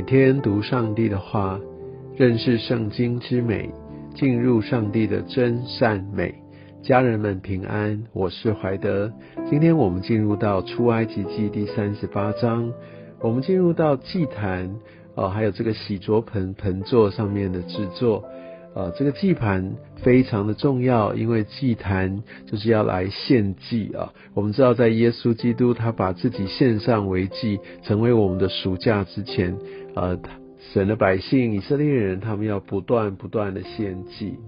[0.00, 1.60] 每天读上帝的话，
[2.16, 3.70] 认识圣经之美，
[4.14, 6.34] 进入上帝的真善美。
[6.82, 9.12] 家人们平安，我是怀德。
[9.50, 12.72] 今天我们进入到出埃及记第三十八章，
[13.20, 14.74] 我们进入到祭坛
[15.16, 18.24] 哦，还有这个洗濯盆盆座上面的制作。
[18.72, 24.12] 呃，这个祭盘非常的重要，因为祭坛就是要来献祭啊。
[24.32, 29.56] 我们知道，在耶稣基督他把自己献上为祭，成为我们的赎价之前，
[29.96, 30.16] 呃，
[30.72, 34.38] 神的百姓以色列人他们要不断不断的献祭。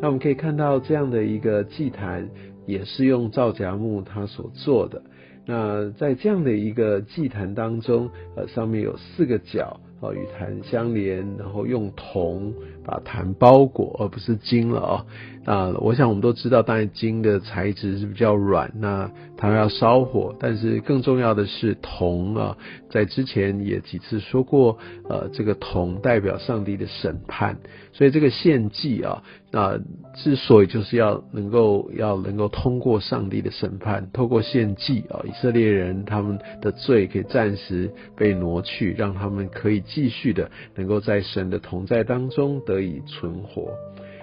[0.00, 2.28] 那我们可以看到这样的一个祭坛，
[2.66, 5.02] 也是用皂荚木它所做的。
[5.46, 9.78] 那在这样的一个祭坛当中，呃，上面有四个角。
[10.00, 15.06] 哦，与坛相连，然后用铜把坛包裹，而不是金了哦。
[15.44, 20.36] 那我想我们都知道，当然金的材质是比较软，那它要烧火。
[20.38, 22.56] 但是更重要的是铜啊，
[22.90, 27.56] 在之前也几次说过，呃，这个铜代表上帝的审判，
[27.92, 29.80] 所以这个献祭啊，那
[30.14, 39.82] 之所以就是要能够要能够通过上帝的审判，透过献祭啊，以色列人他们的罪可以暂时被挪去，让他们可以。
[39.88, 43.72] 继续的能够在神的同在当中得以存活。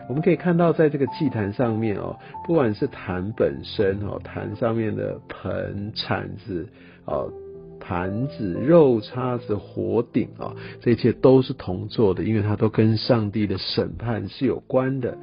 [0.08, 6.68] 我们可以看到，在这个祭坛上面哦，不管是坛本身哦，坛上面的盆、铲子、
[7.06, 7.32] 哦
[7.78, 15.18] 盘子、肉叉子、火鼎啊，这一切都是同做的，因为它都跟上帝的审判是有关的。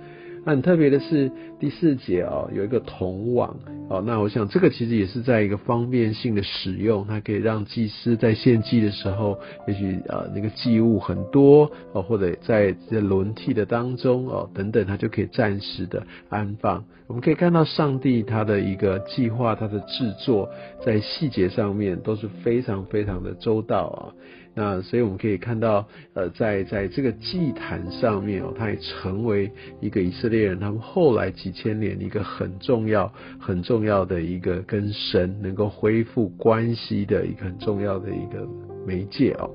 [0.44, 3.56] 很特别的是第四节哦，有一个铜网
[3.88, 16.84] 哦，那我想这个其实也是在一个方便性的使用，它可以让祭司在献祭的时候，也许呃那个祭物很多哦，或者在这轮替的当中哦等等，它就可以暂时的安放。
[17.06, 20.48] 我们可以看到上帝他的一个计划，他的制作
[20.84, 24.00] 在细节上面都是非常非常的周到啊。
[24.54, 38.46] 那所以我们可以看到，呃，在在这个祭坛上面哦，它也成为一个以色列人他们后来几千年一个很重要、很重要的一个跟神能够恢复关系的一个很重要的一个
[38.86, 39.50] 媒介哦。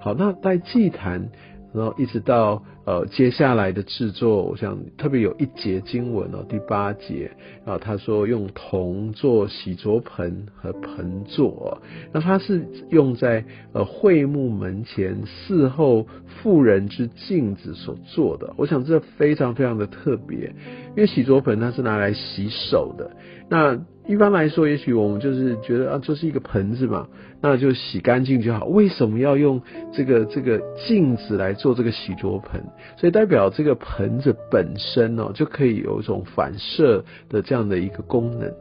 [0.00, 1.28] 好，那在祭坛。
[1.74, 7.30] 然后一直到呃接下来的制作，我想特别有一节经文哦，第八节
[7.64, 11.80] 啊，他说用铜做洗濯盆和盆座，
[12.12, 18.52] 那它是用在呃会幕门前伺候妇人之镜子所做的。
[18.56, 20.54] 我想这非常非常的特别，
[20.90, 23.10] 因为洗濯盆它是拿来洗手的，
[23.48, 23.80] 那。
[24.06, 27.08] 一般来说，也许我们就是觉得啊，这是一个盆子嘛，
[27.40, 28.66] 那就洗干净就好。
[28.66, 29.62] 为什么要用
[29.94, 32.62] 这个这个镜子来做这个洗濯盆？
[32.96, 38.52] 所以代表这个盆子本身哦，就可以有一种反射的这样的一个功能。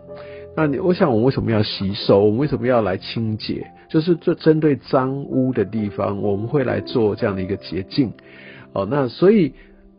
[0.55, 2.25] 那你，我想我们为什么要洗手？
[2.25, 3.65] 我们为什么要来清洁？
[3.89, 8.13] 就是这针对脏污的地方，我们会来做这样的一个洁净。
[8.73, 9.53] 哦，那所以。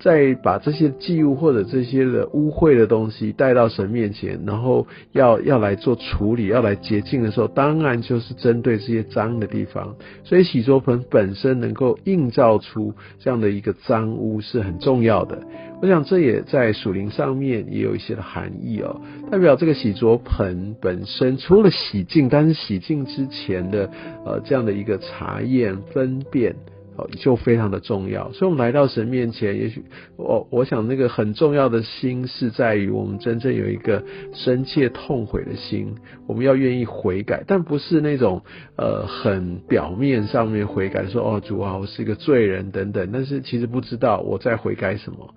[0.05, 9.97] 再把这些祭物或者这些的污秽的东西带到神面前，然后要要来做处理，要来洁净的时候，当然就是针对这些脏的地方。
[10.23, 15.43] 所以洗濯盆本身能够映照出这样的一个脏污是很重要的。
[15.81, 19.01] 我想这也在属灵上面也有一些的含义哦，
[19.31, 23.91] 代表这个洗濯盆本身除了洗净，但是洗净之前的
[24.27, 26.55] 呃这样的一个查验分辨。
[26.97, 29.85] 哦，就非常的重要，所以我们来到神面前，也许
[30.17, 35.97] 我我想那个很重要的心是在于我们真正有一个深切痛悔的心，
[36.29, 38.43] 我们要愿意悔改，但不是那种
[38.77, 45.35] 呃很表面上面悔改，说哦主啊我是一个罪人等等，但是其实不知道我在悔改什么。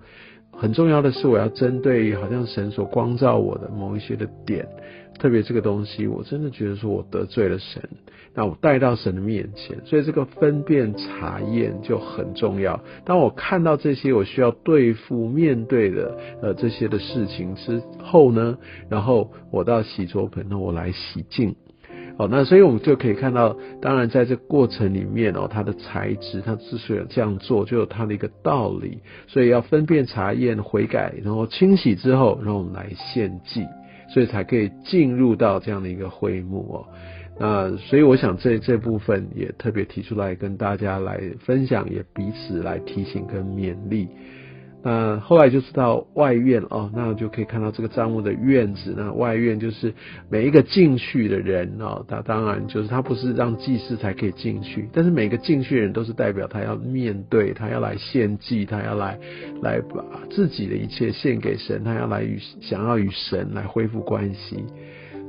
[0.58, 4.68] 很重要的是，我要针对好像神所光照我的某一些的点，
[5.20, 7.82] 特别这个东西，我真的觉得说我得罪了神，
[8.34, 12.82] 那我带到神的面前，所以这个分辨查验就很重要。
[13.06, 18.58] 当我看到这些我需要对付面对的呃这些的事情之后呢，
[18.90, 21.56] 然后我到洗桌盆，那我来洗净。
[22.18, 29.00] 哦，那所以我们就可以看到，当然在这过程里面哦，它的材质，它之所以这样做，就有它的一个道理。
[29.28, 33.66] 所以要分辨、查验、悔改，然后清洗之后，然后我们来献祭，
[34.12, 36.88] 所以才可以进入到这样的一个会幕哦。
[37.40, 44.08] 那所以我想这这部分也特别提出来跟大家来分享，也彼此来提醒跟勉励。
[44.88, 48.94] 那后来就是到外院哦，那就可以看到这个帐幕的院子。
[48.96, 49.94] 那外院就是
[50.30, 59.20] 每一个进去的人哦，他当然就是他不是让祭司才可以进去，但是每个进去的人都是代表他要面对，他要来献祭，他要来
[59.62, 64.64] 来把自己的一切献给神，他要来与想要与神来恢复关系。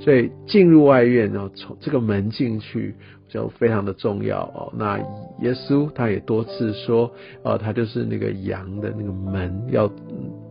[0.00, 2.94] 所以进入外院，然后从这个门进去
[3.28, 4.72] 就非常的重要哦。
[4.76, 4.98] 那
[5.40, 7.10] 耶稣他也多次说，
[7.42, 9.90] 哦，他就是那个羊的那个门，要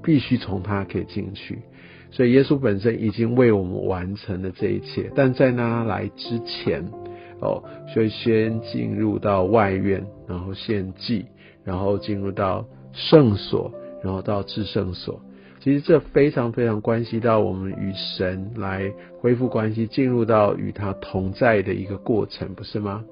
[0.03, 1.59] 必须从他可以进去。
[2.11, 6.83] 所以耶稣本身已经为我们完成了这一切，但在他来之前，
[7.41, 11.25] 哦，所以先进入到外院，然后献祭，
[11.63, 13.71] 然后进入到圣所，
[14.03, 15.21] 然后到至圣所。
[15.67, 23.03] 其实这非常非常关系到我们与神来恢复关系，进入到与他同在的一个过程，不是吗？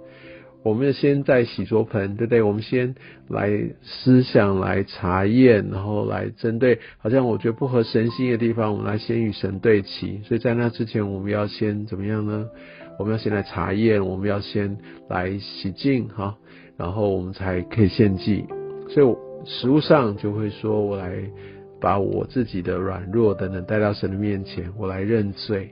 [0.64, 2.42] 我们先在洗濯盆，对不对？
[2.42, 2.96] 我们先
[3.28, 10.22] 来思想、来查验，然后来针对好像我觉得不合神心的地方，我们来先与神对齐。
[10.24, 12.48] 所以在那之前，我们要先怎么样呢？
[12.98, 14.78] 我们要先来查验，我们要先
[15.10, 16.38] 来洗净，哈，
[16.78, 18.46] 然后我们才可以献祭。
[18.88, 19.16] 所以
[19.46, 21.22] 食物上就会说，我来
[21.86, 25.70] 把我自己的软弱等等带到神的面前，我来认罪。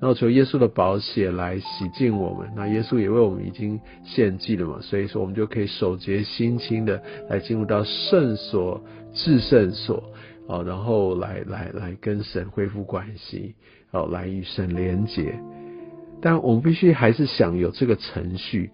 [0.00, 8.82] 然后求耶稣的宝血来洗净我们，那耶稣也为我们已经献祭了嘛，所以说我们就可以守节心清的来进入到圣所、
[9.12, 10.02] 至圣所，
[10.48, 13.54] 哦，然后来来来跟神恢复关系，
[13.92, 15.32] 哦，来与神连结。
[16.20, 18.72] 但我们必须还是想有这个程序，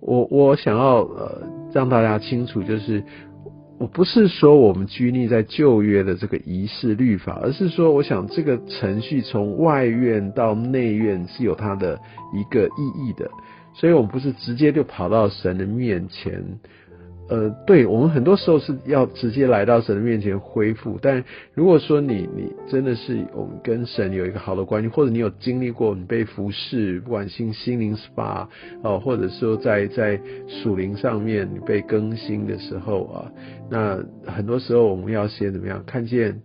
[0.00, 1.42] 我我想要呃
[1.72, 3.04] 让大家清楚，就是。
[3.78, 11.98] 我不是说我们拘泥在旧约的这个仪式律法，而是说，我想这个程序从外院到内院是有它的
[12.34, 13.30] 一个意义的，
[13.72, 16.58] 所以我们不是直接就跑到神的面前。
[17.28, 20.98] 呃，对我们很多时候是要直接来到神的面前恢复。
[21.00, 21.22] 但
[21.54, 28.46] 如果说你你真的是我们跟神有一个好的关系，或者你有经历过你被服侍，不管心心灵 SPA
[28.82, 33.32] 哦，或者说在在属灵上面你被更新的时候啊，
[33.70, 36.40] 那很多时候我们要先怎么样看见？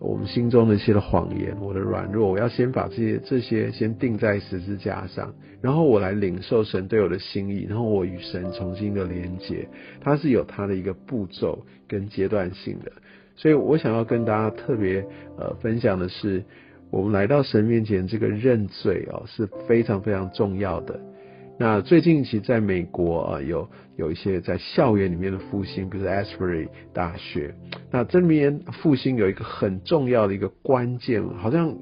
[0.00, 9.68] 我们心中的一些的谎言，我的软弱，我要先把这些这些先钉在十字架上，然后我来领受神对我的心意，然后我与神重新的连接，
[10.00, 12.90] 它是有它的一个步骤跟阶段性的。
[13.36, 15.04] 所以我想要跟大家特别
[15.38, 16.42] 呃分享的是，
[16.90, 20.98] 我们来到神面前这个认罪哦是非常非常重要的。
[21.58, 27.54] 那最近其实在美国啊，有有一些在校园里面的复兴，比如 Asbury 大学。
[27.92, 31.76] 那这里面复兴有一个很重要的一个关键，好像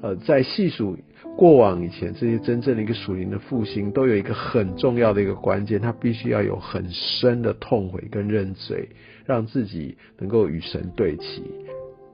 [0.00, 0.96] 呃在细数
[1.36, 8.88] 过往以前这些真正的一个属灵的复兴，都有一个很重要的一个关键，它必须要有很深的痛悔跟认罪，
[9.26, 11.42] 让自己能够与神对齐。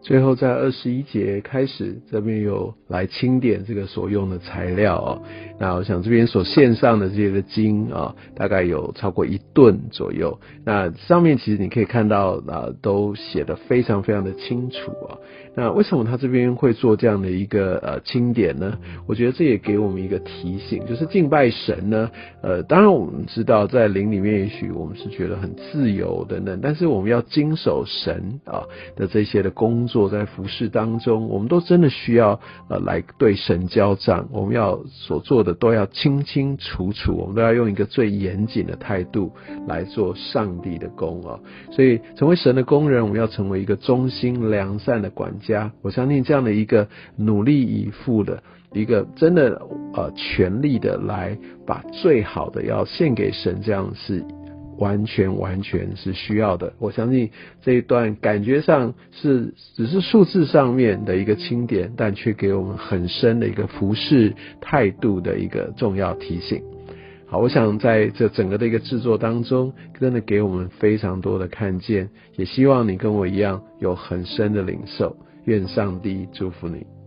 [0.00, 5.22] 最后在二十一节开始，这边有来清点这个所用的材料哦。
[5.58, 10.38] 那我想这边所献上的这些的金啊，大概有超过一吨左右。
[10.64, 15.18] 那上面其实你可以看到啊，都写的非常非常的清楚啊。
[15.56, 18.78] 那为什么他这边会做这样的一个呃清点呢？
[19.08, 22.08] 我觉得这也给我们一个提醒，就是敬拜神呢，
[22.42, 28.62] 呃，当然我们知道在灵里面也许我们是觉得很自由等等，但是我们要经守神啊
[28.94, 32.38] 的这些的工作，在服饰当中，我们都真的需要
[32.68, 39.32] 呃来对神交账，我们要所做的都要清清楚楚，我们都要用一个最严谨的态度
[39.66, 41.40] 来做上帝的工啊。
[41.72, 45.32] 所以成为神的工人，我们要成为一个忠心良善的管。
[45.38, 48.42] 家，我相信这样的一个努力以赴的
[48.72, 49.62] 一个真的
[49.94, 54.24] 呃全力的来把最好的要献给神，这样是
[54.78, 56.72] 完全完全是需要的。
[56.78, 57.30] 我相信
[57.62, 66.62] 这一段感觉上是只是数字上面的一个清点，但却给我们很深的一个服饰态度的一个重要提醒。
[67.26, 75.14] 好，我想在这整个的一个制作当中，真的给我们非常多的看见，也希望你跟我一样有很深的领受。
[75.44, 76.97] 愿上帝祝福你。